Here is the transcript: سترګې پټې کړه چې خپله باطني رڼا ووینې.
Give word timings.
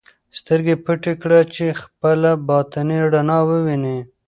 سترګې 0.37 0.75
پټې 0.85 1.13
کړه 1.21 1.39
چې 1.53 1.65
خپله 1.81 2.31
باطني 2.47 2.97
رڼا 3.13 3.39
ووینې. 3.47 3.97